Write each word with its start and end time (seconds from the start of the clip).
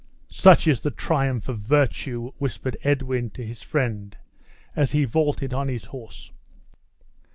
"Such 0.29 0.67
is 0.67 0.79
the 0.79 0.89
triumph 0.89 1.47
of 1.47 1.59
virtue!" 1.59 2.31
whispered 2.39 2.75
Edwin 2.83 3.29
to 3.35 3.45
his 3.45 3.61
friend, 3.61 4.17
as 4.75 4.93
he 4.93 5.05
vaulted 5.05 5.53
on 5.53 5.67
his 5.67 5.85
horse. 5.85 6.31